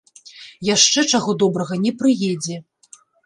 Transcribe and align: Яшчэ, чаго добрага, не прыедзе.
Яшчэ, 0.75 1.03
чаго 1.11 1.35
добрага, 1.45 1.73
не 1.85 1.91
прыедзе. 2.01 2.55